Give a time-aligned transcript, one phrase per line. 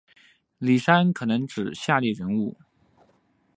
[0.57, 2.57] 李珊可能指下列人物